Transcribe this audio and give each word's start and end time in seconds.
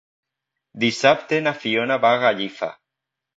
Dissabte 0.83 1.39
na 1.49 1.53
Fiona 1.65 1.99
va 2.07 2.15
a 2.15 2.21
Gallifa. 2.25 2.73